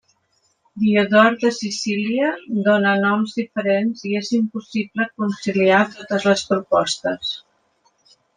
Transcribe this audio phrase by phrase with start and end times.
[0.83, 2.29] Diodor de Sicília
[2.67, 7.37] dona noms diferents, i és impossible conciliar totes les propostes.